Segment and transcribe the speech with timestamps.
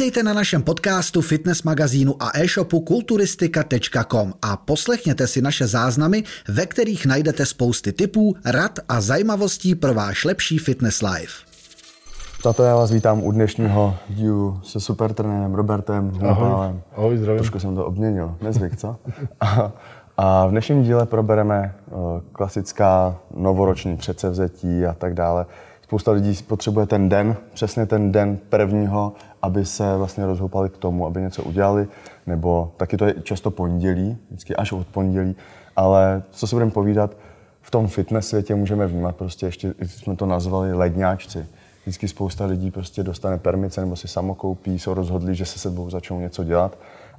[0.00, 6.66] Vítejte na našem podcastu, fitness magazínu a e-shopu kulturistika.com a poslechněte si naše záznamy, ve
[6.66, 11.44] kterých najdete spousty tipů, rad a zajímavostí pro váš lepší fitness life.
[12.42, 16.80] Tato já vás vítám u dnešního dílu se supertrenérem Robertem Ahoj.
[16.96, 17.38] Ahoj, zdravím.
[17.38, 18.96] Trošku jsem to obměnil, nezvyk, co?
[19.40, 19.72] A,
[20.16, 25.46] a v dnešním díle probereme uh, klasická novoroční předsevzetí a tak dále.
[25.82, 29.12] Spousta lidí potřebuje ten den, přesně ten den prvního,
[29.42, 31.88] aby se vlastně rozhoupali k tomu, aby něco udělali,
[32.26, 35.36] nebo taky to je často pondělí, vždycky až od pondělí,
[35.76, 37.16] ale co si budeme povídat,
[37.62, 41.46] v tom fitness světě můžeme vnímat prostě ještě, jsme to nazvali ledňáčci.
[41.82, 46.20] Vždycky spousta lidí prostě dostane permice nebo si samokoupí, jsou rozhodli, že se sebou začnou
[46.20, 46.78] něco dělat.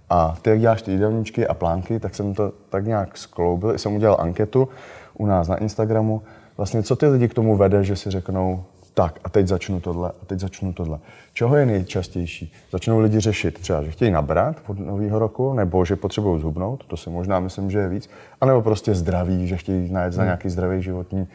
[0.09, 3.77] A ty, jak děláš ty jídelníčky a plánky, tak jsem to tak nějak skloubil.
[3.77, 4.69] Jsem udělal anketu
[5.17, 6.21] u nás na Instagramu.
[6.57, 10.09] Vlastně, co ty lidi k tomu vede, že si řeknou, tak a teď začnu tohle
[10.09, 10.99] a teď začnu tohle.
[11.33, 12.53] Čeho je nejčastější?
[12.71, 16.97] Začnou lidi řešit třeba, že chtějí nabrat od nového roku, nebo že potřebují zhubnout, to
[16.97, 18.09] si možná myslím, že je víc,
[18.41, 20.27] anebo prostě zdraví, že chtějí najít za hmm.
[20.27, 21.27] nějaký zdravý životní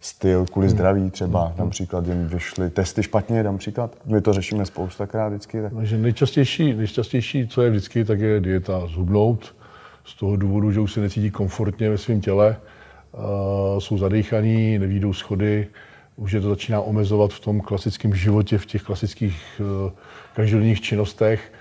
[0.00, 0.76] styl, kvůli hmm.
[0.76, 1.54] zdraví třeba, hmm.
[1.58, 3.96] například jim vyšly testy špatně, například.
[4.06, 5.62] My to řešíme spoustakrát vždycky.
[5.62, 5.72] Tak...
[5.74, 9.54] Takže nejčastější, nejčastější, co je vždycky, tak je dieta zhubnout,
[10.04, 12.56] z toho důvodu, že už se necítí komfortně ve svém těle,
[13.12, 13.20] uh,
[13.78, 15.66] jsou zadýchaní, nevídou schody,
[16.16, 19.90] už je to začíná omezovat v tom klasickém životě, v těch klasických uh,
[20.34, 21.52] každodenních činnostech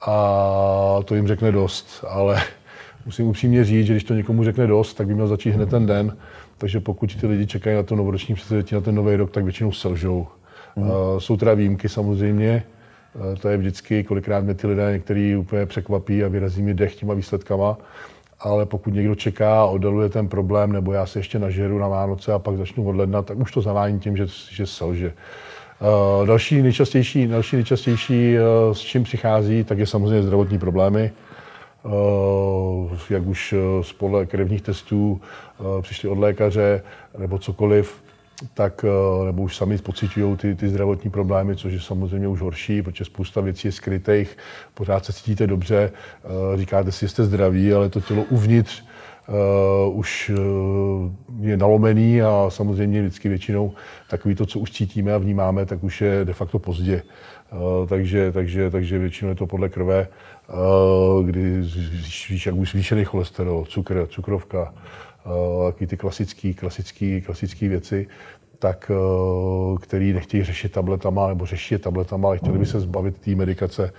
[0.00, 2.42] a to jim řekne dost, ale
[3.06, 5.86] musím upřímně říct, že když to někomu řekne dost, tak by měl začít hned ten
[5.86, 6.16] den,
[6.58, 9.72] takže pokud ty lidi čekají na to novoroční předsevzetí, na ten nový rok, tak většinou
[9.72, 10.26] selžou.
[10.76, 10.90] Mm.
[11.18, 12.62] Jsou teda výjimky samozřejmě,
[13.14, 16.94] uh, to je vždycky, kolikrát mě ty lidé některý úplně překvapí a vyrazí mi dech
[16.94, 17.78] těma výsledkama,
[18.40, 22.32] ale pokud někdo čeká a oddaluje ten problém, nebo já se ještě nažeru na Vánoce
[22.32, 25.12] a pak začnu od ledna, tak už to zavání tím, že, že selže.
[26.20, 31.10] Uh, další nejčastější, další nejčastější uh, s čím přichází, tak je samozřejmě zdravotní problémy.
[31.82, 35.20] Uh, jak už z podle krevních testů
[35.80, 36.82] přišli od lékaře
[37.18, 38.02] nebo cokoliv,
[38.54, 38.84] tak
[39.26, 43.40] nebo už sami pocitují ty, ty zdravotní problémy, což je samozřejmě už horší, protože spousta
[43.40, 44.36] věcí je skrytých,
[44.74, 45.92] pořád se cítíte dobře,
[46.56, 48.82] říkáte si, že jste zdraví, ale to tělo uvnitř
[49.30, 53.72] uh, už uh, je nalomený a samozřejmě vždycky většinou
[54.08, 57.02] takový to, co už cítíme a vnímáme, tak už je de facto pozdě.
[57.52, 60.08] Uh, takže, takže, takže většinou je to podle krve,
[60.48, 61.60] uh, kdy
[62.28, 64.74] víš, jak už zvýšený cholesterol, cukr, cukrovka,
[65.24, 68.08] uh, takový ty klasické klasický, klasický věci,
[68.58, 68.90] tak,
[69.70, 73.34] uh, který nechtějí řešit tabletama nebo řeší je tabletama, ale chtěli by se zbavit té
[73.34, 73.92] medikace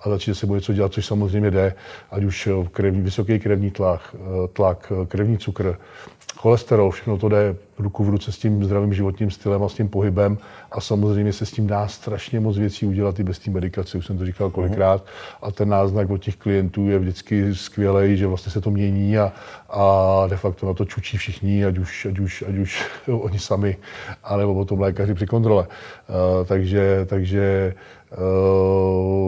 [0.00, 1.74] a začít se bude co dělat, což samozřejmě jde,
[2.10, 5.78] ať už eh, krevní, vysoký krevní tlak, eh, tlak, eh, krevní cukr,
[6.36, 9.88] cholesterol, všechno to jde ruku v ruce s tím zdravým životním stylem a s tím
[9.88, 10.38] pohybem
[10.72, 14.06] a samozřejmě se s tím dá strašně moc věcí udělat i bez té medikace, už
[14.06, 15.04] jsem to říkal kolikrát
[15.42, 19.32] a ten náznak od těch klientů je vždycky skvělý, že vlastně se to mění a,
[19.70, 23.76] a de facto na to čučí všichni, ať už, ať už, ať už oni sami,
[24.24, 25.66] anebo potom lékaři při kontrole.
[25.66, 27.74] Uh, takže, takže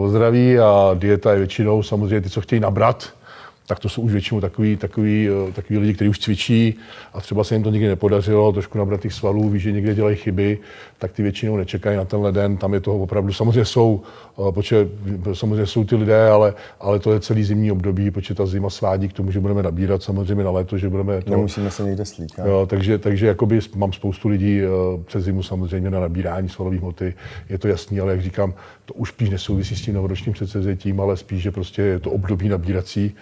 [0.03, 3.19] uh, zdraví a dieta je většinou samozřejmě ty, co chtějí nabrat,
[3.69, 6.75] tak to jsou už většinou takový, takový, eh, takový lidi, kteří už cvičí
[7.13, 10.15] a třeba se jim to nikdy nepodařilo, trošku nabrat těch svalů, ví, že někde dělají
[10.15, 10.57] chyby,
[10.97, 14.01] tak ty většinou nečekají na tenhle den, tam je toho opravdu, samozřejmě jsou,
[14.39, 14.89] eh, protože
[15.33, 19.09] samozřejmě jsou ty lidé, ale, ale to je celý zimní období, protože ta zima svádí
[19.09, 21.31] k tomu, že budeme nabírat samozřejmě na léto, že budeme to...
[21.31, 22.47] Nemusíme se někde slíkat.
[22.47, 24.67] Jo, takže, takže jakoby mám spoustu lidí eh,
[25.05, 27.13] přes zimu samozřejmě na nabírání svalové hmoty,
[27.49, 28.53] je to jasný, ale jak říkám,
[28.85, 32.49] to už spíš nesouvisí s tím novoročním předsevzetím, ale spíš, že prostě je to období
[32.49, 33.15] nabírací,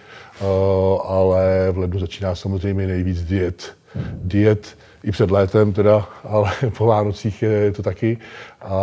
[1.04, 3.76] ale v lednu začíná samozřejmě nejvíc diet.
[4.12, 8.18] Diet i před létem teda, ale po Vánocích je to taky
[8.60, 8.76] a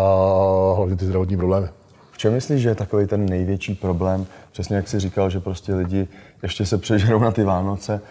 [0.76, 1.68] hlavně ty zdravotní problémy.
[2.12, 4.26] V čem myslíš, že je takový ten největší problém?
[4.52, 6.08] Přesně jak jsi říkal, že prostě lidi
[6.44, 8.02] ještě se přežerou na ty Vánoce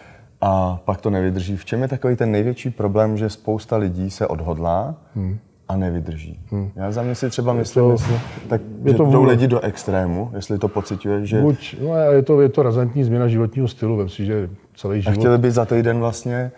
[0.41, 1.57] a pak to nevydrží.
[1.57, 5.39] V čem je takový ten největší problém, že spousta lidí se odhodlá hmm.
[5.69, 6.41] A nevydrží?
[6.51, 6.71] Hmm.
[6.77, 9.61] Já za mě si třeba myslím, to, myslím tak, je že to jdou lidi do
[9.61, 11.41] extrému, jestli to pociťuje, že...
[11.41, 15.17] Buď, no je to, je to razantní změna životního stylu, vem si, že celý život...
[15.17, 16.53] A chtěli by za týden vlastně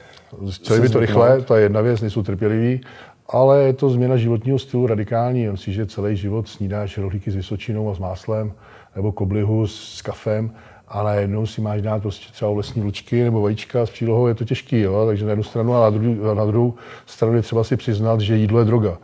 [0.50, 2.80] Chtěli by to rychle, to je jedna věc, nejsou trpěliví,
[3.28, 5.48] ale je to změna životního stylu radikální.
[5.48, 8.52] Myslím, že celý život snídáš rohlíky s vysočinou a s máslem,
[8.96, 10.50] nebo koblihu s kafem
[10.88, 14.44] a najednou si máš dát prostě třeba lesní vlčky nebo vajíčka s přílohou, je to
[14.44, 15.06] těžký, jo?
[15.06, 16.74] takže na jednu stranu a na druhou, na druhou
[17.06, 18.98] stranu je třeba si přiznat, že jídlo je droga.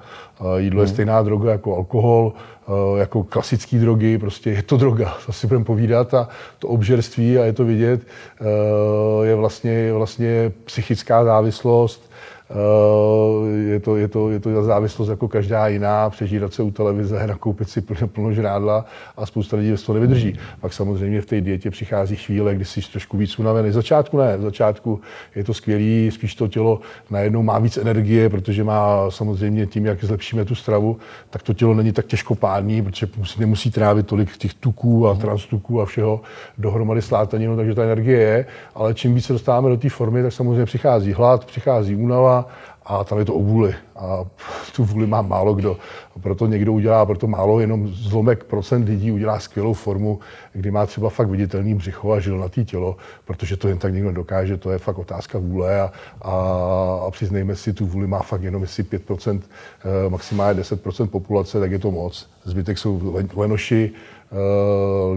[0.57, 0.95] Jídlo je hmm.
[0.95, 2.33] stejná droga jako alkohol,
[2.97, 7.45] jako klasické drogy, prostě je to droga, to si budeme povídat a to obžerství a
[7.45, 8.01] je to vidět,
[9.23, 12.12] je vlastně, je vlastně psychická závislost,
[13.67, 17.71] je to, je, to, je to závislost jako každá jiná, přežírat se u televize, nakoupit
[17.71, 18.85] si plno, plno žrádla
[19.17, 20.39] a spousta lidí to nevydrží.
[20.61, 23.71] Pak samozřejmě v té dietě přichází chvíle, kdy jsi trošku víc unavený.
[23.71, 25.01] V začátku ne, v začátku
[25.35, 30.05] je to skvělý, spíš to tělo najednou má víc energie, protože má samozřejmě tím, jak
[30.05, 30.97] zlepšíme tu stravu,
[31.31, 33.07] tak to tělo není tak těžkopádný, protože
[33.39, 36.21] nemusí trávit tolik těch tuků a transtuků a všeho
[36.59, 40.65] dohromady slátaninu, takže ta energie je, ale čím více dostáváme do té formy, tak samozřejmě
[40.65, 42.42] přichází hlad, přichází únava
[42.87, 43.75] a tam je to o vůli.
[43.97, 44.25] A
[44.77, 45.77] tu vůli má málo kdo.
[46.21, 50.21] Proto někdo udělá, proto málo, jenom zlomek procent lidí udělá skvělou formu,
[50.53, 54.57] kdy má třeba fakt viditelný břicho a žilnatý tělo, protože to jen tak někdo dokáže,
[54.57, 55.93] to je fakt otázka vůle a,
[56.23, 56.33] a,
[57.07, 61.71] a přiznejme si, tu vůli má fakt jenom jestli 5%, eh, maximálně 10% populace, tak
[61.71, 62.31] je to moc.
[62.45, 63.91] Zbytek jsou lenoši,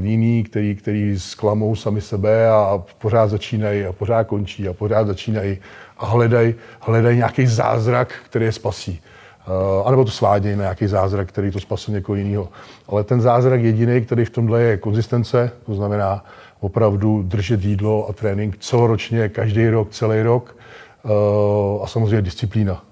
[0.02, 5.58] líní, který, který zklamou sami sebe a pořád začínají a pořád končí a pořád začínají
[5.98, 9.02] a hledají hledaj nějaký zázrak, který je spasí.
[9.48, 12.50] Uh, anebo to svádějí na nějaký zázrak, který to spasí někoho jiného.
[12.88, 16.26] Ale ten zázrak jediný, který v tomhle je konzistence, to znamená
[16.60, 20.58] opravdu držet jídlo a trénink celoročně, každý rok, celý rok
[21.04, 22.84] uh, a samozřejmě disciplína.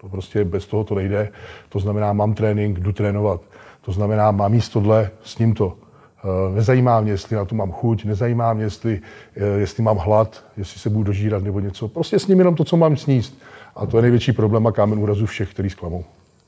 [0.00, 1.28] To prostě bez toho to nejde.
[1.68, 3.40] To znamená, mám trénink, jdu trénovat.
[3.84, 5.76] To znamená, mám jíst tohle, s to.
[6.24, 9.00] Eh, nezajímá mě, jestli na to mám chuť, nezajímá mě, jestli,
[9.36, 11.88] eh, jestli mám hlad, jestli se budu dožírat nebo něco.
[11.88, 13.38] Prostě s ním jenom to, co mám sníst.
[13.76, 16.04] A to je největší problém a kámen úrazu všech, který zklamou.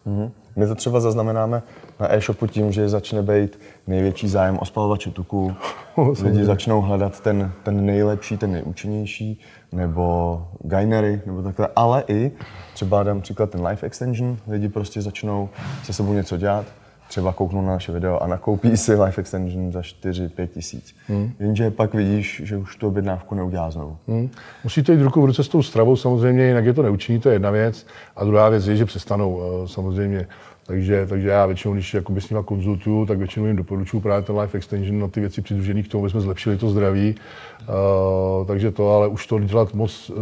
[0.06, 0.30] Mm-hmm.
[0.56, 1.62] My to třeba zaznamenáme
[2.00, 5.54] na e-shopu tím, že začne být největší zájem o spalovače tuku.
[6.22, 9.40] Lidi začnou hledat ten, ten nejlepší, ten nejúčinnější,
[9.72, 11.68] nebo gainery, nebo takhle.
[11.76, 12.32] Ale i
[12.74, 14.36] třeba dám příklad ten life extension.
[14.48, 15.48] Lidi prostě začnou
[15.82, 16.66] se sebou něco dělat
[17.14, 20.94] třeba kouknou na naše video a nakoupí si Life Extension za 4-5 tisíc.
[21.06, 21.32] Hmm.
[21.38, 23.96] Jenže pak vidíš, že už tu objednávku neudělá znovu.
[24.08, 24.30] Hmm.
[24.64, 27.34] Musíte jít ruku v ruce s tou stravou samozřejmě, jinak je to neučiní, to je
[27.34, 27.86] jedna věc.
[28.16, 30.26] A druhá věc je, že přestanou eh, samozřejmě.
[30.66, 34.38] Takže, takže já většinou, když jakoby s nimi konzultuju, tak většinou jim doporučuji právě ten
[34.38, 37.14] Life Extension na ty věci přidružené k tomu, aby jsme zlepšili to zdraví.
[37.60, 40.16] Uh, takže to, ale už to dělat moc, uh,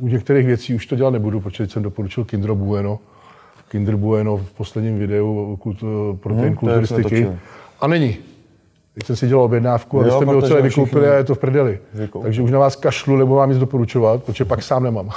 [0.00, 2.98] u některých věcí už to dělat nebudu, protože jsem doporučil Kindro Bueno,
[3.74, 5.58] Kinder Bueno v posledním videu
[6.20, 7.28] protein hmm, kulturistiky.
[7.80, 8.16] A není.
[8.94, 11.34] Teď jsem si dělal objednávku a vy jste mi ho celé vykoupili a je to
[11.34, 11.78] v prdeli.
[11.94, 12.22] Vykoupil.
[12.22, 15.10] Takže už na vás kašlu, nebo vám nic doporučovat, protože pak sám nemám.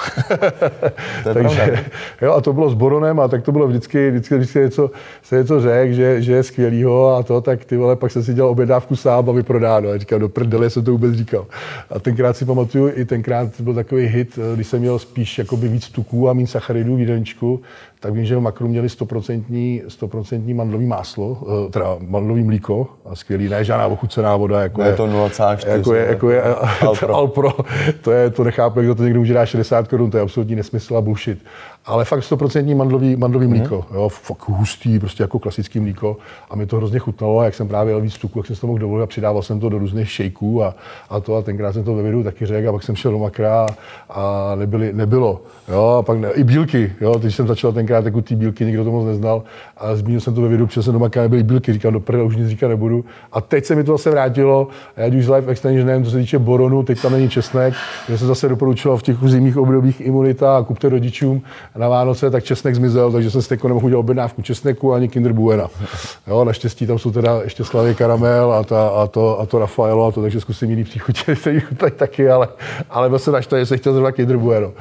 [1.33, 1.85] Takže,
[2.21, 4.91] jo, a to bylo s Boronem a tak to bylo vždycky, vždycky, vždycky něco,
[5.23, 8.33] se něco řek, že, že je skvělýho a to, tak ty vole, pak jsem si
[8.33, 9.89] dělal objednávku sám a vyprodáno.
[9.89, 11.45] A říkám, do prdele jsem to vůbec říkal.
[11.89, 15.89] A tenkrát si pamatuju, i tenkrát byl takový hit, když jsem měl spíš jakoby víc
[15.89, 17.61] tuků a méně sacharidů v jídelníčku,
[17.99, 23.15] tak vím, že v Makru měli 100%, 100% mandlový máslo, eh, teda mandlový mlíko, a
[23.15, 25.67] skvělý, ne žádná ochucená voda, jako je, je to 0,4.
[25.67, 26.41] Jako je, jako je
[26.81, 27.15] Alpro.
[27.15, 27.53] Alpro.
[28.01, 30.97] to, je, to nechápu, kdo to někdo může dát 60 korun, to je absolutní nesmysl
[30.97, 31.39] a bullshit
[31.87, 33.53] ale fakt 100% mandlový, mandlový mm.
[33.53, 36.17] mlíko, jo, fakt hustý, prostě jako klasický mlíko.
[36.49, 38.61] A mi to hrozně chutnalo a jak jsem právě jel víc tuku, jak jsem si
[38.61, 40.75] to mohl dovolit a přidával jsem to do různých šejků a,
[41.09, 41.35] a to.
[41.35, 43.65] A tenkrát jsem to ve videu taky řekl a pak jsem šel do makra
[44.09, 48.21] a nebyli, nebylo, jo, a pak ne, i bílky, jo, když jsem začal tenkrát jako
[48.21, 49.43] ty bílky, nikdo to moc neznal.
[49.77, 52.23] A zmínil jsem to ve videu, přišel jsem do makra, nebyly bílky, říkal, do prdele,
[52.23, 53.05] už nic říkat nebudu.
[53.31, 56.17] A teď se mi to zase vrátilo, a já už s Life Extensionem, co se
[56.17, 57.73] týče boronu, teď tam není česnek,
[58.09, 61.41] že jsem zase doporučoval v těch zimních obdobích imunita a kupte rodičům
[61.77, 65.33] na Vánoce, tak česnek zmizel, takže jsem si teď nemohl udělat objednávku česneku ani Kinder
[65.33, 65.67] Buena.
[66.27, 70.07] Jo, naštěstí tam jsou teda ještě Slavě karamel a, ta, a, to, a to Rafaelo
[70.07, 72.47] a to, takže zkusím jiný příchutě, který chutají taky, ale,
[72.89, 74.71] ale byl jsem naštvaný, že jsem chtěl zrovna Kinder Bueno.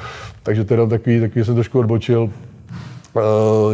[0.42, 2.30] Takže teda takový, takový jsem trošku odbočil,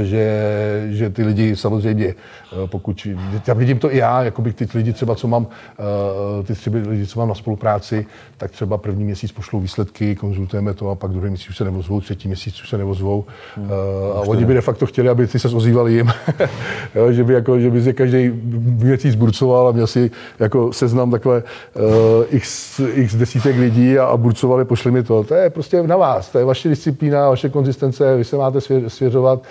[0.03, 3.07] že, že ty lidi samozřejmě, eh, pokud,
[3.47, 5.47] já vidím to i já, jako by ty lidi třeba, co mám,
[5.79, 8.07] eh, ty třeba lidi, co mám na spolupráci,
[8.37, 12.01] tak třeba první měsíc pošlou výsledky, konzultujeme to a pak druhý měsíc už se nevozvou,
[12.01, 13.25] třetí měsíc už se nevozvou.
[13.57, 13.69] Hmm.
[14.15, 16.13] A oni by de facto chtěli, aby ty se ozýval jim,
[16.95, 18.31] jo, že by, jako, že by si každý
[18.65, 21.83] měsíc burcoval a měl si jako seznam takhle uh,
[22.31, 25.25] x, x desítek lidí a, a burcovali, pošli mi to.
[25.25, 29.32] To je prostě na vás, to je vaše disciplína, vaše konzistence, vy se máte svěřovat
[29.33, 29.43] dělat.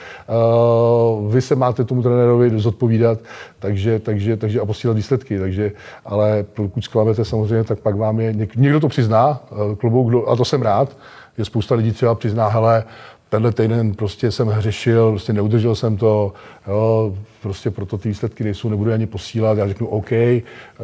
[1.21, 3.19] Uh, vy se máte tomu trenérovi zodpovídat,
[3.59, 5.39] takže, takže, takže a posílat výsledky.
[5.39, 5.71] Takže,
[6.05, 10.45] ale pokud zklamete samozřejmě, tak pak vám je, někdo to přizná, uh, klobouk, a to
[10.45, 10.97] jsem rád,
[11.37, 12.83] že spousta lidí třeba přizná, hele,
[13.31, 16.33] tenhle týden prostě jsem hřešil, prostě neudržel jsem to,
[16.67, 19.57] jo, prostě proto ty výsledky nejsou, nebudu ani posílat.
[19.57, 20.11] Já řeknu OK,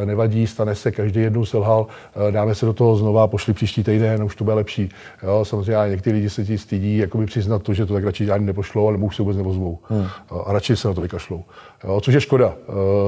[0.05, 1.87] nevadí, stane se, každý jednou selhal,
[2.31, 4.89] dáme se do toho znova, pošli příští týden, už to bude lepší.
[5.23, 8.47] Jo, samozřejmě někteří lidi se ti stydí jakoby přiznat to, že to tak radši žádný
[8.47, 9.79] nepošlou, ale už se vůbec nevozvou.
[9.89, 10.07] Hmm.
[10.45, 11.43] A radši se na to vykašlou.
[11.83, 12.53] Jo, což je škoda.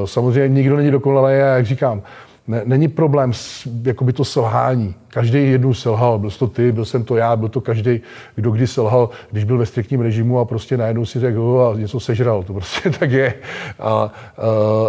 [0.05, 2.01] Samozřejmě nikdo není dokonalý a jak říkám,
[2.49, 4.95] ne, není problém s, jakoby to selhání.
[5.07, 8.01] Každý jednou selhal, byl to ty, byl jsem to já, byl to každý,
[8.35, 11.99] kdo kdy selhal, když byl ve striktním režimu a prostě najednou si řekl a něco
[11.99, 13.33] sežral, to prostě tak je.
[13.79, 14.11] A, a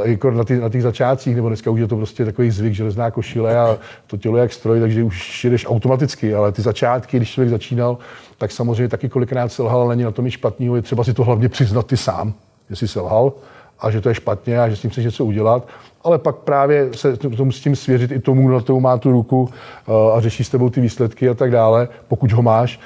[0.04, 3.10] jako na, ty, na těch začátcích, nebo dneska už je to prostě takový zvyk, železná
[3.10, 7.30] košile a to tělo je jak stroj, takže už jedeš automaticky, ale ty začátky, když
[7.30, 7.98] člověk začínal,
[8.38, 11.48] tak samozřejmě taky kolikrát selhal, není na tom nic špatného, je třeba si to hlavně
[11.48, 12.34] přiznat ty sám,
[12.70, 13.32] jestli selhal
[13.80, 15.66] a že to je špatně a že s tím chceš něco udělat
[16.04, 17.16] ale pak právě se
[17.50, 19.48] s tím svěřit i tomu, na tomu má tu ruku
[19.88, 22.80] eh, a řeší s tebou ty výsledky a tak dále, pokud ho máš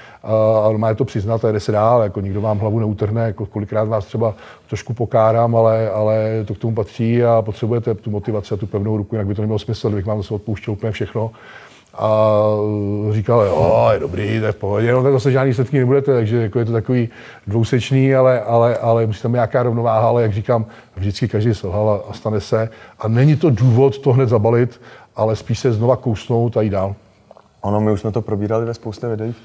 [0.64, 3.88] a má to přiznat a jde se dál, jako nikdo vám hlavu neutrhne, jako kolikrát
[3.88, 4.34] vás třeba
[4.68, 8.96] trošku pokárám, ale, ale to k tomu patří a potřebujete tu motivaci a tu pevnou
[8.96, 11.30] ruku, jinak by to nemělo smysl, kdybych vám zase odpouštěl úplně všechno
[11.96, 12.30] a
[13.10, 16.36] říkal, jo, je dobrý, to je v pohodě, no tak zase žádný výsledky nebudete, takže
[16.36, 17.08] jako je to takový
[17.46, 22.12] dvousečný, ale, ale, ale musí tam nějaká rovnováha, ale jak říkám, vždycky každý selhal a
[22.12, 24.80] stane se a není to důvod to hned zabalit,
[25.16, 26.94] ale spíš se znova kousnout a jít dál.
[27.60, 29.36] Ono, my už jsme to probírali ve spoustě videích.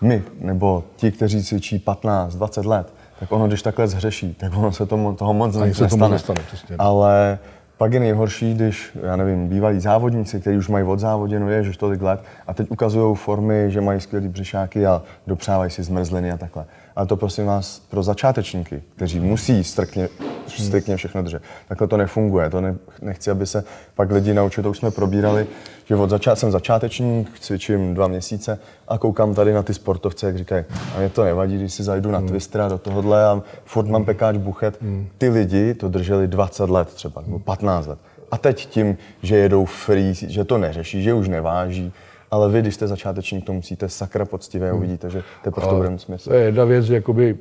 [0.00, 4.72] My, nebo ti, kteří cvičí 15, 20 let, tak ono, když takhle zhřeší, tak ono
[4.72, 6.40] se tomu, toho moc Ani se tomu nestane.
[6.78, 7.38] Ale
[7.78, 12.02] pak je nejhorší, když, já nevím, bývalí závodníci, kteří už mají odzávoděno, je, že tolik
[12.02, 16.64] let, a teď ukazují formy, že mají skvělé břišáky a dopřávají si zmrzliny a takhle.
[16.96, 20.08] Ale to prosím vás pro začátečníky, kteří musí striktně,
[20.46, 21.42] striktně všechno držet.
[21.68, 22.50] Takhle to nefunguje.
[22.50, 25.46] To ne, nechci, aby se pak lidi naučili, to už jsme probírali,
[25.84, 28.58] že od začátku jsem začátečník, cvičím dva měsíce
[28.88, 30.64] a koukám tady na ty sportovce, jak říkají,
[30.96, 32.28] a mě to nevadí, když si zajdu na hmm.
[32.28, 34.82] Twistera do tohohle a furt mám pekáč buchet.
[34.82, 35.08] Hmm.
[35.18, 37.98] Ty lidi to drželi 20 let třeba, nebo 15 let.
[38.30, 41.92] A teď tím, že jedou free, že to neřeší, že už neváží,
[42.32, 44.82] ale vy, když jste začátečník, to musíte sakra poctivě a hmm.
[44.82, 46.30] uvidíte, že teprve to bude smysl.
[46.30, 47.36] To je jedna věc, že jakoby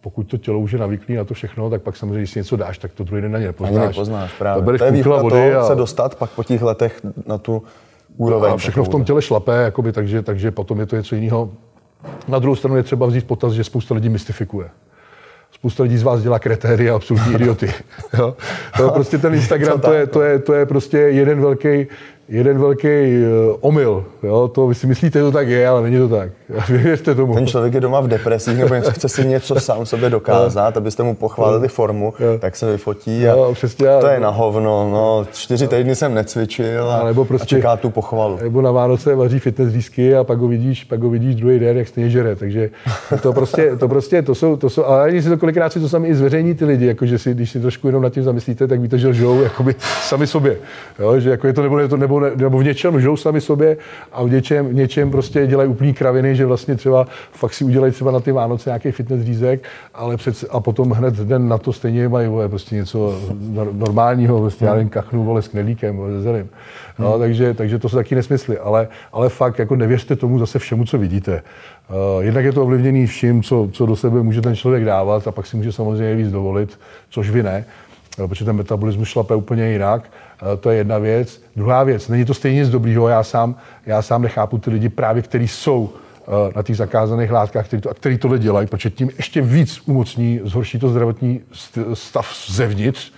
[0.00, 2.56] pokud to tělo už je navyklý na to všechno, tak pak samozřejmě, když si něco
[2.56, 3.76] dáš, tak to druhý den na ně nepoznáš.
[3.76, 4.78] Ani nepoznáš, právě.
[4.78, 5.64] To, je výhoda vody a...
[5.64, 7.62] se dostat pak po těch letech na tu
[8.16, 8.52] úroveň.
[8.52, 11.50] A všechno v tom těle šlape, jakoby, takže, takže potom je to něco jiného.
[12.28, 14.68] Na druhou stranu je třeba vzít potaz, že spousta lidí mystifikuje.
[15.50, 17.72] Spousta lidí z vás dělá kretéry a absolutní idioty.
[18.18, 18.36] jo?
[18.76, 21.86] To prostě ten Instagram, to je, to, je, to je prostě jeden velký
[22.28, 24.04] jeden velký uh, omyl.
[24.22, 24.48] Jo?
[24.48, 26.30] To vy si myslíte, že to tak je, ale není to tak.
[26.68, 27.34] Věřte tomu.
[27.34, 31.02] Ten člověk je doma v depresích nebo něco, chce si něco sám sobě dokázat, abyste
[31.02, 32.38] mu pochválili formu, jo.
[32.38, 34.90] tak se vyfotí a jo, přesně, to je na hovno.
[34.90, 38.38] No, čtyři týdny jsem necvičil a, nebo prostě, a čeká tu pochvalu.
[38.42, 41.76] Nebo na Vánoce vaří fitness lísky a pak ho vidíš, pak ho vidíš druhý den,
[41.76, 42.36] jak stejně žere.
[42.36, 42.70] Takže
[43.22, 45.88] to prostě, to prostě, to jsou, to jsou, ale ani si to kolikrát si to
[45.88, 48.80] sami i zveřejní ty lidi, jakože si, když si trošku jenom nad tím zamyslíte, tak
[48.80, 50.56] víte, že lžou jakoby sami sobě.
[50.98, 51.20] Jo?
[51.20, 53.40] Že jako je to nebo, je to, nebo nebo, ne, nebo v něčem žijou sami
[53.40, 53.76] sobě
[54.12, 57.92] a v něčem, v něčem prostě dělají úplný kraviny, že vlastně třeba fakt si udělají
[57.92, 61.72] třeba na ty Vánoce nějaký fitness řízek, ale před, a potom hned den na to
[61.72, 63.20] stejně mají vole, prostě něco
[63.72, 66.48] normálního, prostě já nevím, kachnu vole s knedlíkem, vole, se zelím.
[66.98, 67.20] No, hmm.
[67.20, 70.98] takže, takže to jsou taky nesmysly, ale, ale fakt jako nevěřte tomu zase všemu, co
[70.98, 71.42] vidíte.
[72.16, 75.32] Uh, jednak je to ovlivněný vším, co, co do sebe může ten člověk dávat a
[75.32, 76.78] pak si může samozřejmě víc dovolit,
[77.10, 77.64] což vy ne,
[78.16, 80.10] protože ten metabolismus šlape úplně jinak.
[80.42, 81.42] Eh, to je jedna věc.
[81.56, 85.22] Druhá věc, není to stejně nic dobrýho, já sám, já sám nechápu ty lidi právě,
[85.22, 89.40] kteří jsou eh, na těch zakázaných látkách, který, to, který tohle dělají, protože tím ještě
[89.40, 91.40] víc umocní, zhorší to zdravotní
[91.94, 93.12] stav zevnitř,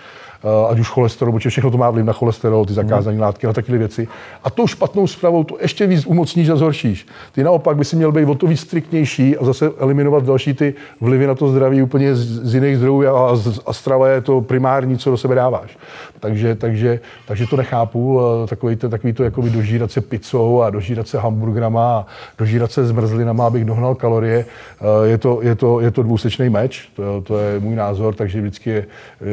[0.68, 3.22] ať už cholesterol, protože všechno to má vliv na cholesterol, ty zakázané mm.
[3.22, 4.08] látky a takové věci.
[4.44, 7.06] A tou špatnou zprávou to ještě víc umocníš a zhoršíš.
[7.32, 10.74] Ty naopak by si měl být o to víc striktnější a zase eliminovat další ty
[11.00, 14.98] vlivy na to zdraví úplně z, z jiných zdrojů a, a strava je to primární,
[14.98, 15.78] co do sebe dáváš.
[16.20, 20.70] Takže, takže, takže to nechápu, eh, takový to, takový to jako dožírat se pizzou a
[20.70, 22.06] dožírat se hamburgrama a
[22.38, 24.44] dožírat se zmrzlinama, abych dohnal kalorie.
[24.80, 28.40] Eh, je to, je to, je to dvousečný meč, to, to je můj názor, takže
[28.40, 28.86] vždycky je,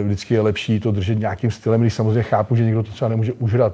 [0.03, 3.33] vždycky je lepší to držet nějakým stylem, když samozřejmě chápu, že někdo to třeba nemůže
[3.33, 3.73] užrat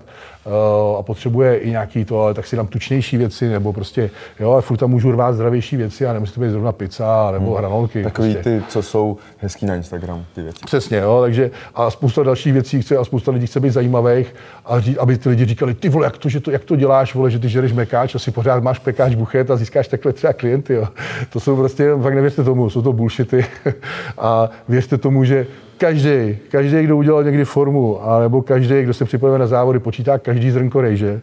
[1.00, 4.62] a potřebuje i nějaký to, ale tak si dám tučnější věci, nebo prostě, jo, ale
[4.62, 7.56] furt tam můžu rvát zdravější věci a nemusí to být zrovna pizza nebo hmm.
[7.56, 8.04] hranolky.
[8.04, 8.50] Takový prostě.
[8.50, 10.60] ty, co jsou hezký na Instagram, ty věci.
[10.66, 14.80] Přesně, jo, takže a spousta dalších věcí chce a spousta lidí chce být zajímavých a
[14.80, 17.32] ří, aby ty lidi říkali, ty vole, jak to, že to, jak to děláš, vole,
[17.32, 20.74] že ty žereš mekáč a si pořád máš pekáč buchet a získáš takhle třeba klienty,
[20.74, 20.88] jo.
[21.30, 23.46] To jsou prostě, fakt nevěřte tomu, jsou to bullshity
[24.18, 25.48] a věřte tomu, že
[25.82, 30.31] každý, každý, kdo udělal někdy formu, nebo každý, kdo se připravuje na závody, počítá každý
[30.52, 31.22] zrnko rejže,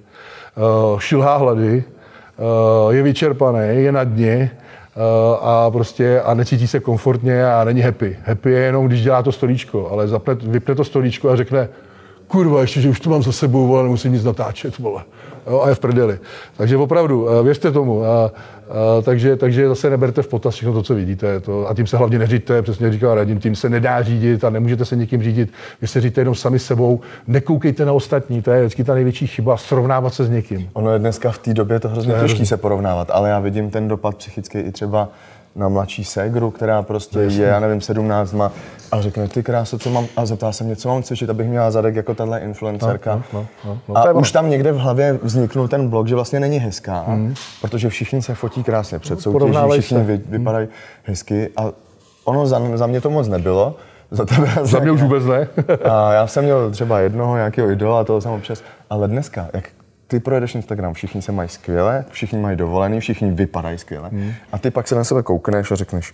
[0.57, 1.85] uh, šilhá hlady,
[2.85, 4.51] uh, je vyčerpaný, je na dně
[4.97, 8.17] uh, a prostě a necítí se komfortně a není happy.
[8.25, 11.69] Happy je jenom, když dělá to stolíčko, ale zapne, vypne to stolíčko a řekne,
[12.29, 15.03] kurva, ještě, že už tu mám za sebou, ale nemusím nic natáčet, vole.
[15.47, 16.19] Jo, a je v prdeli.
[16.57, 18.03] Takže opravdu, eh, věřte tomu.
[19.03, 21.41] Takže, takže zase neberte v potaz všechno to, co vidíte.
[21.41, 24.51] To, a tím se hlavně neříďte, přesně jak říkal Radim, tím se nedá řídit a
[24.51, 25.53] nemůžete se někým řídit.
[25.81, 29.57] Vy se řídíte jenom sami sebou, nekoukejte na ostatní, to je vždycky ta největší chyba,
[29.57, 30.71] srovnávat se s někým.
[30.73, 33.89] Ono je dneska v té době to hrozně těžké se porovnávat, ale já vidím ten
[33.89, 35.09] dopad psychický i třeba
[35.59, 38.53] na mladší ségru, která prostě je, já nevím, 17 má
[38.93, 41.71] a řekne, ty kráso, co mám, a zeptá se mě, co mám cvičit, abych měla
[41.71, 43.15] zadek jako tahle influencerka.
[43.15, 46.41] No, no, no, no, a už tam někde v hlavě vzniknul ten blok, že vlastně
[46.41, 47.35] není hezká, mm.
[47.61, 50.73] protože všichni se fotí krásně před soutěží, všichni vy, vypadají mm.
[51.05, 51.73] hezky a
[52.25, 53.77] ono za, za mě to moc nebylo.
[54.11, 55.49] Za tebe za mě už vůbec ne.
[55.91, 59.65] a já jsem měl třeba jednoho nějakého idola, toho jsem občas, ale dneska, jak
[60.09, 64.09] ty projedeš Instagram, všichni se mají skvěle, všichni mají dovolený, všichni vypadají skvěle.
[64.09, 64.33] Hmm.
[64.53, 66.13] A ty pak se na sebe koukneš a řekneš,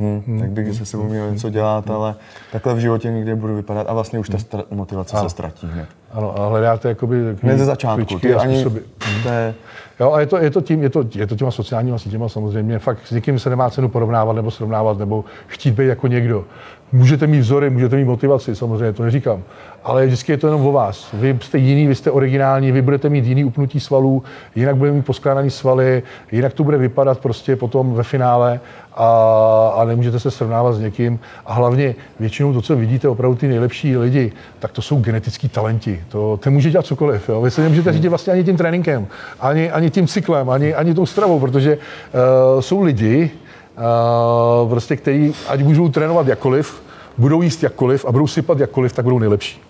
[0.00, 0.40] Hmm, hmm.
[0.40, 1.96] Tak bych se sebou měl něco dělat, hmm.
[1.96, 2.14] ale
[2.52, 5.28] takhle v životě nikdy budu vypadat a vlastně už ta stra- motivace ano.
[5.28, 5.88] se ztratí hned.
[6.12, 7.36] Ano, a hledáte jakoby...
[7.42, 8.64] Hned ze začátku, ty ani...
[9.22, 9.54] To je...
[10.00, 12.78] Jo, a je to, je to, tím, je to, je to těma sociálníma sítěma samozřejmě.
[12.78, 16.44] Fakt s nikým se nemá cenu porovnávat nebo srovnávat nebo chtít být jako někdo.
[16.92, 19.42] Můžete mít vzory, můžete mít motivaci, samozřejmě, to neříkám.
[19.84, 21.08] Ale vždycky je to jenom o vás.
[21.12, 24.22] Vy jste jiný, vy jste originální, vy budete mít jiný upnutí svalů,
[24.54, 28.60] jinak budete mít poskládaný svaly, jinak to bude vypadat prostě potom ve finále
[28.94, 29.06] a,
[29.76, 31.18] a nemůžete se srovnávat s někým.
[31.46, 35.97] A hlavně většinou to, co vidíte, opravdu ty nejlepší lidi, tak to jsou genetický talenti.
[36.08, 37.28] To, to může dělat cokoliv.
[37.28, 37.40] Jo?
[37.40, 39.06] Vy se nemůžete řídit vlastně ani tím tréninkem,
[39.40, 43.30] ani, ani tím cyklem, ani, ani tou stravou, protože uh, jsou lidi,
[43.76, 46.82] uh, prostě, kteří, ať můžou trénovat jakkoliv,
[47.18, 49.60] budou jíst jakkoliv a budou sypat jakkoliv, tak budou nejlepší.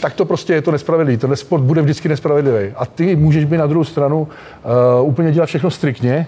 [0.00, 1.18] Tak to prostě je to nespravedlivý.
[1.18, 2.72] Ten sport bude vždycky nespravedlivý.
[2.76, 4.28] A ty můžeš být na druhou stranu
[5.00, 6.26] uh, úplně dělat všechno striktně,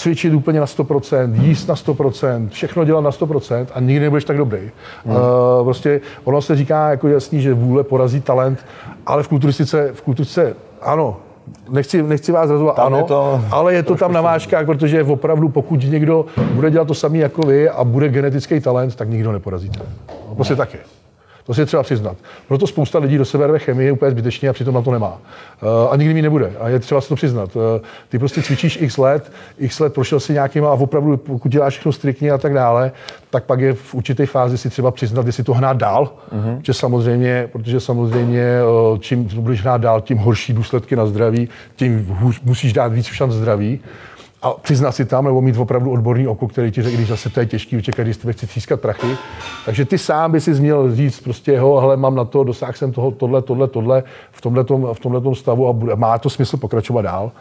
[0.00, 4.36] cvičit úplně na 100%, jíst na 100%, všechno dělat na 100% a nikdy nebudeš tak
[4.36, 4.70] dobrý.
[5.06, 5.16] Hmm.
[5.16, 5.22] Uh,
[5.64, 8.58] prostě ono se říká jako jasný, že vůle porazí talent,
[9.06, 11.16] ale v kulturistice, v kulturistice ano,
[11.68, 15.48] nechci, nechci vás rozhodovat, ano, je to, ale je to tam na vážkách, protože opravdu
[15.48, 19.80] pokud někdo bude dělat to samé jako vy a bude genetický talent, tak nikdo neporazíte.
[20.34, 20.80] Prostě tak je.
[21.44, 22.16] To si je třeba přiznat.
[22.48, 25.08] Proto spousta lidí do sebe rve chemii úplně zbytečně a přitom na to nemá.
[25.12, 26.52] Uh, a nikdy mi nebude.
[26.60, 27.56] A je třeba si to přiznat.
[27.56, 27.62] Uh,
[28.08, 31.92] ty prostě cvičíš x let, x let prošel si nějakýma a opravdu, pokud děláš všechno
[31.92, 32.92] striktně a tak dále,
[33.30, 36.60] tak pak je v určité fázi si třeba přiznat, jestli to hnát dál, mm-hmm.
[36.62, 38.44] že samozřejmě, protože samozřejmě
[38.92, 43.06] uh, čím budeš hnát dál, tím horší důsledky na zdraví, tím hůř, musíš dát víc
[43.06, 43.80] šanc zdraví
[44.42, 47.40] a přiznat si tam, nebo mít opravdu odborný oko, který ti řekne, když zase to
[47.40, 49.16] je těžký, očekat, když chci třískat prachy.
[49.64, 52.92] Takže ty sám by si měl říct prostě, ho, hele, mám na to, dosáhl jsem
[52.92, 57.02] toho, tohle, tohle, tohle, v tomhle v tomhletom stavu a bude, má to smysl pokračovat
[57.02, 57.32] dál.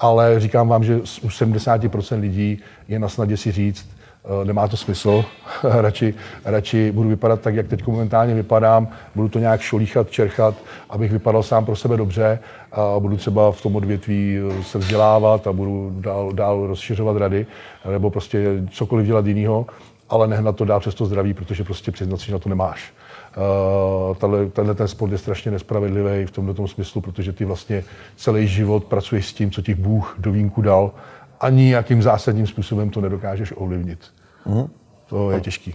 [0.00, 2.58] Ale říkám vám, že u 70% lidí
[2.88, 3.86] je na snadě si říct,
[4.44, 5.24] nemá to smysl.
[5.62, 10.54] radši, radši budu vypadat tak, jak teď momentálně vypadám, budu to nějak šolíchat, čerchat,
[10.90, 12.38] abych vypadal sám pro sebe dobře
[12.72, 17.46] a budu třeba v tom odvětví eh, se vzdělávat a budu dál, dál rozšiřovat rady,
[17.90, 19.66] nebo prostě cokoliv dělat jiného,
[20.08, 22.92] ale nehnat to dál přes to zdraví, protože prostě přiznat si, že na to nemáš.
[24.10, 24.16] Uh,
[24.52, 27.84] tenhle, ten sport je strašně nespravedlivý v tomto smyslu, protože ty vlastně
[28.16, 30.90] celý život pracuješ s tím, co ti Bůh do vínku dal
[31.40, 33.98] a nijakým zásadním způsobem to nedokážeš ovlivnit.
[34.46, 34.68] Mm.
[35.06, 35.74] To je těžký.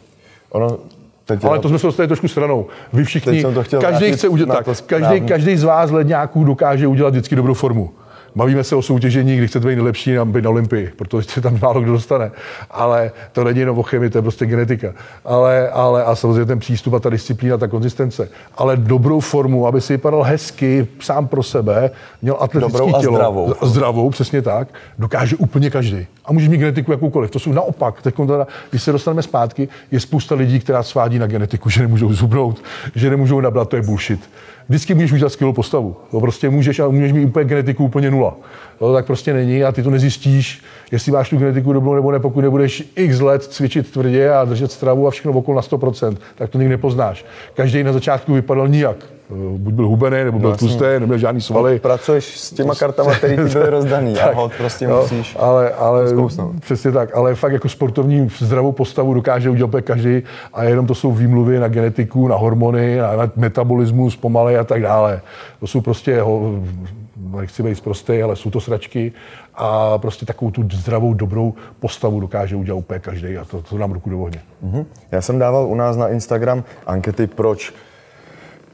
[0.50, 0.78] Ono,
[1.26, 2.68] Teď Ale to jsme se dostali trošku stranou.
[2.94, 3.46] Vy všichni,
[3.82, 7.92] každý chce udělat tak, každý, každý z vás ledňáků dokáže udělat vždycky dobrou formu.
[8.36, 11.60] Bavíme se o soutěžení, kdy chcete být nejlepší a být na Olympii, protože se tam
[11.62, 12.32] málo kdo dostane.
[12.72, 14.94] Ale to není jenom o chemii, to je prostě genetika.
[15.26, 18.30] Ale, ale a samozřejmě ten přístup a ta disciplína, ta konzistence.
[18.58, 23.16] Ale dobrou formu, aby si vypadal hezky, sám pro sebe, měl atletické Dobrou tělo.
[23.16, 23.54] zdravou.
[23.62, 24.68] Zdravou, přesně tak,
[25.00, 26.08] dokáže úplně každý.
[26.26, 27.32] A můžeš mít genetiku jakoukoliv.
[27.32, 28.02] To jsou naopak.
[28.02, 32.14] Teď, teda, když se dostaneme zpátky, je spousta lidí, která svádí na genetiku, že nemůžou
[32.14, 32.64] zubnout,
[32.96, 34.30] že nemůžou nabrat, to je bullshit
[34.70, 35.96] vždycky můžeš udělat skvělou postavu.
[36.12, 38.36] To prostě můžeš a můžeš mít úplně genetiku úplně nula.
[38.80, 42.20] To tak prostě není a ty to nezjistíš, jestli máš tu genetiku dobrou nebo ne,
[42.20, 46.50] pokud nebudeš x let cvičit tvrdě a držet stravu a všechno okolo na 100%, tak
[46.50, 47.26] to nikdy nepoznáš.
[47.54, 49.15] Každý na začátku vypadal nijak.
[49.58, 50.68] Buď byl hubený, nebo byl vlastně.
[50.68, 51.74] tlustý, neměl žádný svaly.
[51.74, 55.36] No, pracuješ s těma kartama, které ti byly rozdaný tak, a hod prostě no, musíš
[55.40, 56.06] ale, ale,
[56.60, 61.12] Přesně tak, ale fakt jako sportovní zdravou postavu dokáže udělat každý a jenom to jsou
[61.12, 65.22] výmluvy na genetiku, na hormony, na, na metabolismus pomalej a tak dále.
[65.60, 66.24] To jsou prostě
[67.18, 69.12] nechci být prostý, ale jsou to sračky
[69.56, 73.92] a prostě takovou tu zdravou, dobrou postavu dokáže udělat úplně každý a to, to nám
[73.92, 74.42] ruku do ohně.
[74.66, 74.86] Mm-hmm.
[75.12, 77.74] Já jsem dával u nás na Instagram ankety, proč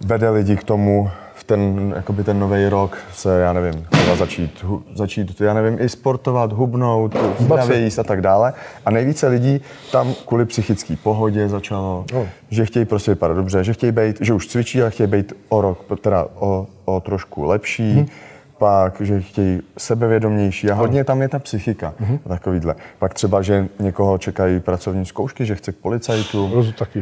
[0.06, 4.64] vede lidi k tomu v ten, jakoby ten nový rok se, já nevím, třeba začít,
[4.64, 8.54] hu, začít, já nevím, i sportovat, hubnout, zdravě jíst a tak dále.
[8.86, 9.62] A nejvíce lidí
[9.92, 12.28] tam kvůli psychické pohodě začalo, no.
[12.50, 15.62] že chtějí prostě vypadat dobře, že chtějí být, že už cvičí, ale chtějí být o
[15.62, 17.94] rok, teda o, o trošku lepší.
[17.94, 18.08] Hmm
[18.62, 22.20] pak, že chtějí sebevědomější a hodně tam je ta psychika mm-hmm.
[22.28, 22.76] takovýhle.
[23.00, 26.52] Pak třeba, že někoho čekají pracovní zkoušky, že chce k policajtům.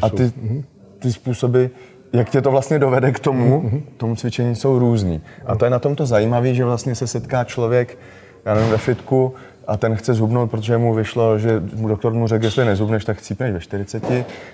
[0.01, 0.63] A ty, mhm.
[0.99, 1.65] ty způsoby,
[2.13, 5.21] jak tě to vlastně dovede k tomu, tomu cvičení jsou různý.
[5.45, 7.97] A to je na tomto zajímavé, že vlastně se setká člověk,
[8.45, 9.33] já nevím, ve fitku
[9.67, 13.17] a ten chce zhubnout, protože mu vyšlo, že mu doktor mu řekl, jestli nezhubneš, tak
[13.17, 14.03] chcípneš ve 40.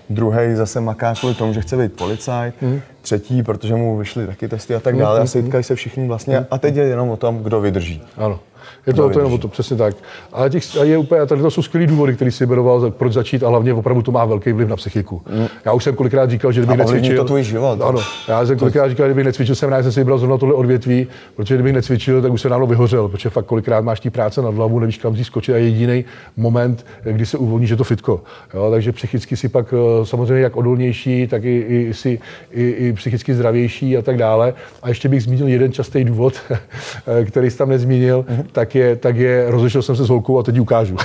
[0.09, 2.61] Druhý zase maká kvůli tomu, že chce být policajt.
[2.61, 2.81] Mm.
[3.01, 5.19] Třetí, protože mu vyšly taky testy a tak dále.
[5.19, 5.23] Mm.
[5.23, 6.45] A setkají se všichni vlastně.
[6.51, 8.03] A teď je jenom o tom, kdo vydrží.
[8.17, 8.39] Ano.
[8.87, 9.95] Je to, to jenom to, přesně tak.
[10.33, 13.49] Ale těch, je úplně, tady to jsou skvělé důvody, které si beroval, proč začít a
[13.49, 15.21] hlavně opravdu to má velký vliv na psychiku.
[15.29, 15.47] Mm.
[15.65, 17.17] Já už jsem kolikrát říkal, že kdybych necvičil.
[17.17, 17.81] to tvůj život.
[17.81, 20.37] Ano, já jsem kolikrát říkal, že kdybych necvičil, jsem rád, že jsem si vybral zrovna
[20.37, 24.09] tohle odvětví, protože kdybych necvičil, tak už se dávno vyhořel, protože fakt kolikrát máš tí
[24.09, 26.05] práce na hlavu, nevíš kam skočit a jediný
[26.37, 28.21] moment, kdy se uvolní, že to fitko.
[28.53, 32.19] Jo, takže psychicky si pak eh, samozřejmě jak odolnější, tak i, i, i,
[32.51, 34.53] i, i psychicky zdravější a tak dále.
[34.83, 36.33] A ještě bych zmínil jeden častý důvod,
[37.25, 38.43] který jsi tam nezmínil, mm-hmm.
[38.55, 40.95] Tak je, tak je rozešel jsem se s holkou a teď ji ukážu.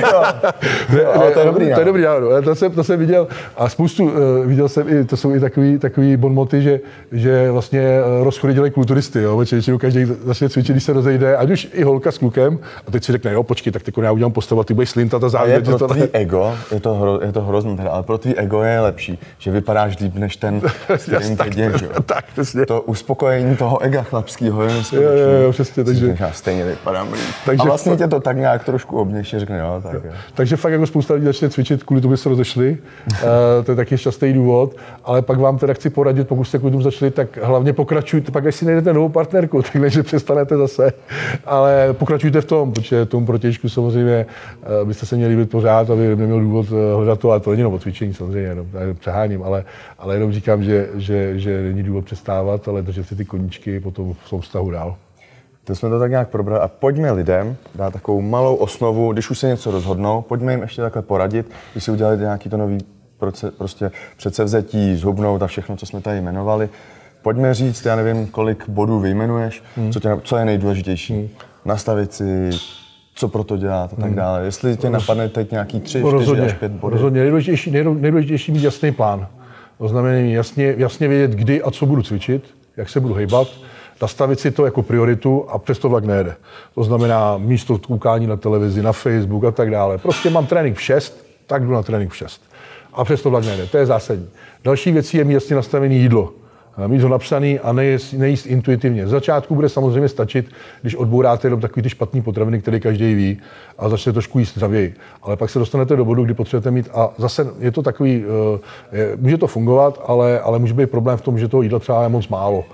[0.00, 0.22] jo,
[0.94, 2.44] ne, ale to je dobrý To je dobrý návod.
[2.44, 4.12] To jsem, to jsem viděl a spoustu, uh,
[4.44, 6.80] viděl jsem i, to jsou i takový, takový bonmoty, že,
[7.12, 11.36] že vlastně uh, rozchody dělají kulturisty, jo, protože většinou každý začne cvičit, když se rozejde,
[11.36, 14.12] ať už i holka s klukem, a teď si řekne, jo, počkej, tak teď já
[14.12, 15.58] udělám postavu, ty budeš slintat a závěr.
[15.58, 18.36] Je pro to tvý ego, je to, hro, je to hrozný, teda, ale pro tvý
[18.36, 20.60] ego je lepší, že vypadáš líp než ten,
[20.96, 21.54] kterým tak,
[22.06, 22.24] tak.
[22.66, 26.16] To uspokojení toho ega chlapského je jo, jo, jo, přesně, takže...
[26.32, 27.22] stejně vypadám líp.
[27.46, 30.10] Takže a vlastně tě to tak nějak trošku obněší, řekne, jo, tak jo.
[30.34, 32.78] Takže fakt jako spousta lidí začne cvičit, kvůli tomu se rozešli,
[33.12, 33.18] uh,
[33.64, 36.82] to je taky častý důvod, ale pak vám teda chci poradit, pokud jste kvůli tomu
[36.82, 40.92] začali, tak hlavně pokračujte, pak až si najdete novou partnerku, tak než přestanete zase,
[41.46, 44.26] ale pokračujte v tom, protože tomu protěžku samozřejmě
[44.80, 47.60] uh, byste se měli být pořád, aby neměl důvod uh, hledat to, ale to není
[47.60, 49.64] jenom o cvičení samozřejmě, jenom, jenom přeháním, ale,
[49.98, 54.14] ale jenom říkám, že, že, že není důvod přestávat, ale držet si ty koníčky potom
[54.14, 54.96] v tom vztahu dál.
[55.64, 56.60] To jsme to tak nějak probrali.
[56.60, 60.82] A pojďme lidem dát takovou malou osnovu, když už se něco rozhodnou, pojďme jim ještě
[60.82, 62.78] takhle poradit, když si udělali nějaký to nový
[63.18, 66.68] proces, prostě předsevzetí, zhubnout a všechno, co jsme tady jmenovali.
[67.22, 69.92] Pojďme říct, já nevím, kolik bodů vyjmenuješ, hmm.
[69.92, 71.14] co, tě, co je nejdůležitější.
[71.14, 71.28] Hmm.
[71.64, 72.50] Nastavit si,
[73.14, 74.14] co pro to dělat a tak hmm.
[74.14, 74.44] dále.
[74.44, 76.94] Jestli tě napadne teď nějaký tři, čtyři až pět bodů.
[76.94, 77.20] Rozhodně.
[77.20, 79.26] Nejdůležitější, nejdůležitější mít jasný plán.
[79.78, 82.44] To znamená jasně, jasně vědět, kdy a co budu cvičit,
[82.76, 83.48] jak se budu hejbat,
[84.02, 86.36] nastavit si to jako prioritu a přesto vlak nejede.
[86.74, 89.98] To znamená místo koukání na televizi, na Facebook a tak dále.
[89.98, 92.42] Prostě mám trénink v 6, tak jdu na trénink v 6.
[92.92, 93.66] A přesto vlak nejede.
[93.66, 94.28] To je zásadní.
[94.64, 96.32] Další věcí je mít jasně nastavené jídlo
[96.88, 99.06] mít ho napsaný a nejíst, nejíst intuitivně.
[99.06, 103.38] Z začátku bude samozřejmě stačit, když odbouráte jenom takový ty špatný potraviny, které každý ví
[103.78, 104.94] a začnete trošku jíst zdravěji.
[105.22, 108.24] Ale pak se dostanete do bodu, kdy potřebujete mít a zase je to takový,
[108.92, 111.78] eh, je, může to fungovat, ale, ale může být problém v tom, že toho jídla
[111.78, 112.64] třeba je moc málo.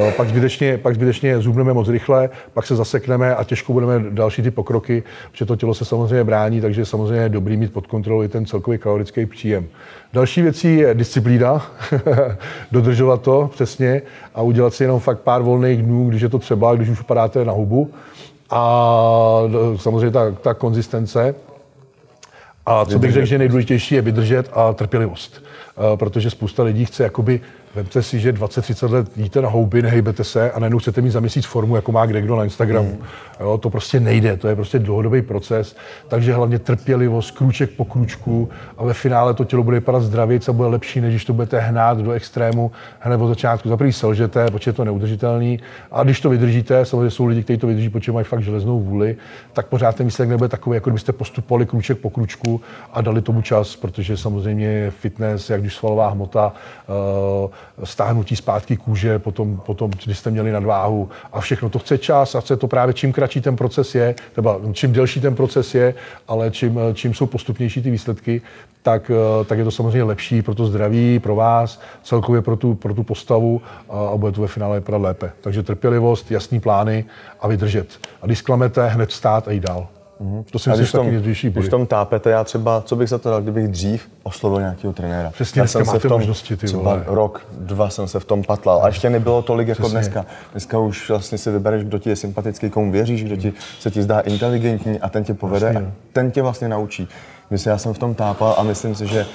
[0.00, 4.42] Eh, pak zbytečně, pak zbytečně zubneme moc rychle, pak se zasekneme a těžko budeme další
[4.42, 8.22] ty pokroky, protože to tělo se samozřejmě brání, takže samozřejmě je dobrý mít pod kontrolou
[8.22, 9.66] i ten celkový kalorický příjem.
[10.12, 11.66] Další věcí je disciplína,
[12.72, 14.02] dodržovat to přesně
[14.34, 17.44] a udělat si jenom fakt pár volných dnů, když je to třeba, když už upadáte
[17.44, 17.90] na hubu.
[18.50, 19.42] A
[19.76, 21.34] samozřejmě ta, ta konzistence.
[22.66, 25.42] A co bych řekl, že nejdůležitější je vydržet a trpělivost.
[25.42, 27.40] Eh, protože spousta lidí chce jakoby
[27.74, 31.20] Vemte si, že 20-30 let jíte na houby, nehejbete se a najednou chcete mít za
[31.20, 32.88] měsíc formu, jako má kdekdo na Instagramu.
[32.88, 33.06] Mm.
[33.40, 35.76] Jo, to prostě nejde, to je prostě dlouhodobý proces,
[36.08, 40.52] takže hlavně trpělivost, krůček po krůčku a ve finále to tělo bude vypadat zdravě, a
[40.52, 43.68] bude lepší, než když to budete hnát do extrému hned od začátku.
[43.68, 45.60] Za prvý selžete, protože je to neudržitelný
[45.92, 49.16] a když to vydržíte, samozřejmě jsou lidi, kteří to vydrží, protože mají fakt železnou vůli,
[49.52, 52.60] tak pořád ten výsledek nebude takový, jako kdybyste postupovali krůček po krůčku
[52.92, 56.52] a dali tomu čas, protože samozřejmě fitness, jak když svalová hmota,
[57.44, 57.50] uh,
[57.84, 62.40] stáhnutí zpátky kůže, potom, potom, když jste měli nadváhu a všechno to chce čas a
[62.40, 65.94] chce to právě čím kratší ten proces je, nebo čím delší ten proces je,
[66.28, 68.42] ale čím, čím jsou postupnější ty výsledky,
[68.82, 69.10] tak,
[69.46, 73.02] tak je to samozřejmě lepší pro to zdraví, pro vás, celkově pro tu, pro tu
[73.02, 75.32] postavu a, a bude to ve finále vypadat lépe.
[75.40, 77.04] Takže trpělivost, jasný plány
[77.40, 77.88] a vydržet.
[78.22, 79.88] A když sklamete, hned stát a jít dál.
[80.22, 80.44] Mm-hmm.
[80.52, 83.30] To si myslím, že taky Když v tom tápete, já třeba, co bych za to
[83.30, 85.30] dal, kdybych dřív oslovil nějakého trenéra.
[85.30, 87.02] Přesně, já jsem se v tom, možnosti, ty třeba vole.
[87.06, 88.84] rok, dva jsem se v tom patlal.
[88.84, 89.98] A ještě nebylo tolik jako Přesně.
[89.98, 90.26] dneska.
[90.52, 94.02] Dneska už vlastně si vybereš, kdo ti je sympatický, komu věříš, kdo ti, se ti
[94.02, 95.86] zdá inteligentní a ten tě povede Přesně.
[95.88, 97.08] a ten tě vlastně naučí.
[97.50, 99.26] Myslím, já jsem v tom tápal a myslím si, že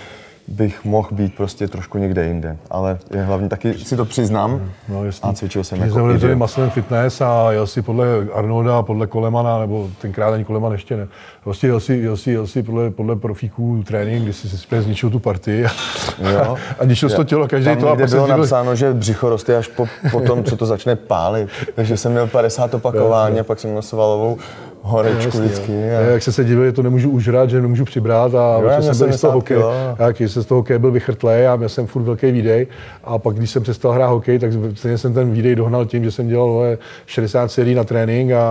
[0.48, 2.58] bych mohl být prostě trošku někde jinde.
[2.72, 5.30] Ale je hlavně taky si to přiznám No, jasný.
[5.30, 6.38] a cvičil jsem Když jako jsem idiot.
[6.38, 11.08] Muscle Fitness a jel si podle Arnolda, podle Kolemana, nebo tenkrát ani Koleman ještě ne.
[11.44, 15.10] Prostě jel si, jel si, jel si podle, podle profíků trénink, kdy si si zničil
[15.10, 15.70] tu partii a,
[16.32, 16.58] Jo.
[16.80, 19.30] a ničil jsi to tělo každý Tam to a pak bylo díval- napsáno, že břicho
[19.30, 21.50] roste až po, po tom, co to začne pálit.
[21.76, 24.38] Takže jsem měl 50 opakování a pak jsem měl svalovou
[24.88, 25.92] horečku vždycky.
[25.92, 26.02] A A...
[26.02, 28.94] jak jsem se divil, že to nemůžu užrat, že nemůžu přibrat a já jo, měl
[28.94, 29.60] jsem byl z toho 70 hokeje.
[29.60, 29.74] kilo.
[30.00, 32.68] Jak jsem z toho hokeje byl vychrtlej a měl jsem furt velký výdej.
[33.04, 36.12] A pak, když jsem přestal hrát hokej, tak stejně jsem ten výdej dohnal tím, že
[36.12, 38.44] jsem dělal vole, 60 sérií na trénink a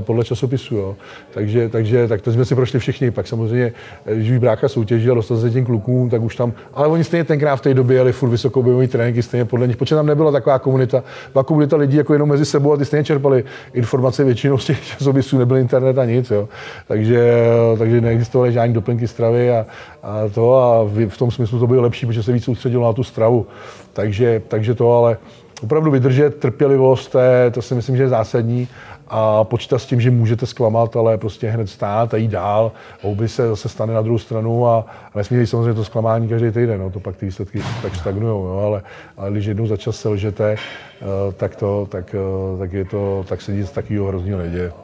[0.00, 0.76] podle časopisu.
[0.76, 0.96] Jo.
[1.34, 3.10] Takže, takže tak to jsme si prošli všichni.
[3.10, 3.72] Pak samozřejmě,
[4.04, 7.24] když už brácha soutěžil a dostal se těm klukům, tak už tam, ale oni stejně
[7.24, 10.58] tenkrát v té době jeli furt vysokobojový tréninky, stejně podle nich, protože tam nebyla taková
[10.58, 14.64] komunita, byla komunita lidí jako jenom mezi sebou a ty stejně čerpali informace většinou z
[14.64, 16.30] těch časopisů, nebyl internet a nic.
[16.30, 16.48] Jo.
[16.88, 17.44] Takže,
[17.78, 19.66] takže neexistovaly žádné doplňky stravy a,
[20.02, 23.04] a, to a v, tom smyslu to bylo lepší, protože se víc soustředilo na tu
[23.04, 23.46] stravu.
[23.92, 25.16] Takže, takže to, ale
[25.62, 28.68] opravdu vydržet, trpělivost, to, je, to si myslím, že je zásadní
[29.08, 32.72] a počítat s tím, že můžete zklamat, ale prostě hned stát a jít dál.
[33.02, 36.80] Houby se zase stane na druhou stranu a, a nesmí samozřejmě to zklamání každý týden,
[36.80, 38.82] no, to pak ty výsledky tak stagnují, jo, ale,
[39.16, 43.42] ale když jednou za čas selžete, eh, tak, to, tak, eh, tak, je to, tak
[43.42, 44.83] se nic takového hrozného neděje.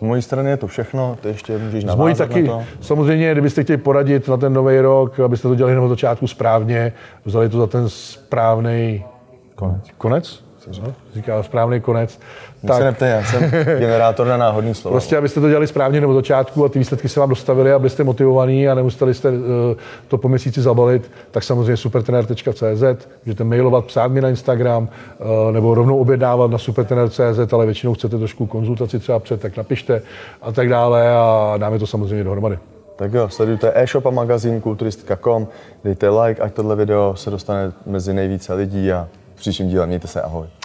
[0.00, 2.64] Z mojí strany je to všechno, ty ještě můžeš Z mojí navázat taky, na to.
[2.80, 6.92] samozřejmě, kdybyste chtěli poradit na ten nový rok, abyste to dělali od začátku správně,
[7.24, 9.04] vzali to za ten správný
[9.54, 9.90] Konec.
[9.98, 10.44] konec,
[10.78, 12.20] no, říká správný konec,
[12.66, 12.76] Tak.
[12.76, 14.94] Se neptej, já jsem generátor na náhodný slovo.
[14.94, 18.68] Prostě, abyste to dělali správně nebo začátku a ty výsledky se vám dostavily, abyste motivovaní
[18.68, 19.36] a nemuseli jste uh,
[20.08, 25.74] to po měsíci zabalit, tak samozřejmě supertrener.cz, můžete mailovat, psát mi na Instagram uh, nebo
[25.74, 30.02] rovnou objednávat na supertrener.cz, ale většinou chcete trošku konzultaci třeba před, tak napište
[30.42, 32.58] a tak dále a dáme to samozřejmě dohromady.
[33.00, 35.48] Tak jo, sledujte e-shop a magazín kulturistika.com,
[35.84, 40.08] dejte like, ať tohle video se dostane mezi nejvíce lidí a v příštím díle mějte
[40.08, 40.46] se, ahoj.